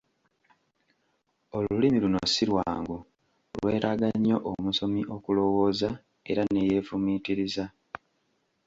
Olulimi 1.57 1.97
luno 2.03 2.21
si 2.33 2.43
lwangu, 2.51 2.97
lwetaaga 3.57 4.07
nnyo 4.15 4.37
omusomi 4.51 5.01
okulowooza 5.15 5.89
era 6.31 6.43
ne 6.47 6.61
yeefumiitiriza. 6.69 7.65